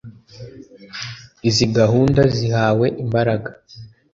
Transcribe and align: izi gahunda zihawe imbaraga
izi 1.49 1.65
gahunda 1.77 2.21
zihawe 2.35 2.87
imbaraga 3.03 3.49